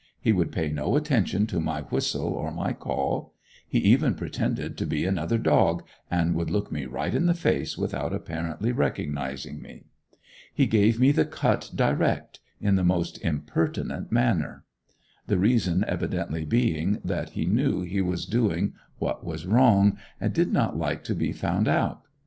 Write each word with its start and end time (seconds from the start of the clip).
He 0.19 0.31
would 0.33 0.51
pay 0.51 0.69
no 0.69 0.95
attention 0.95 1.45
to 1.45 1.59
my 1.59 1.81
whistle 1.83 2.29
or 2.29 2.51
my 2.51 2.73
call. 2.73 3.35
He 3.67 3.77
even 3.77 4.15
pretended 4.15 4.75
to 4.79 4.87
be 4.87 5.05
another 5.05 5.37
dog, 5.37 5.83
and 6.09 6.33
would 6.33 6.49
look 6.49 6.71
me 6.71 6.87
right 6.87 7.13
in 7.13 7.27
the 7.27 7.35
face 7.35 7.77
without 7.77 8.11
apparently 8.11 8.71
recognizing 8.71 9.61
me. 9.61 9.83
He 10.51 10.65
gave 10.65 10.99
me 10.99 11.11
the 11.11 11.25
cut 11.25 11.69
direct, 11.75 12.39
in 12.59 12.77
the 12.77 12.83
most 12.83 13.21
impertinent 13.23 14.11
manner; 14.11 14.65
the 15.27 15.37
reason 15.37 15.85
evidently 15.87 16.45
being 16.45 16.97
that 17.05 17.33
he 17.37 17.45
knew 17.45 17.83
he 17.83 18.01
was 18.01 18.25
doing 18.25 18.73
what 18.97 19.23
was 19.23 19.45
wrong, 19.45 19.99
and 20.19 20.33
did 20.33 20.51
not 20.51 20.75
like 20.75 21.03
to 21.03 21.13
be 21.13 21.31
found 21.31 21.67
out. 21.67 22.07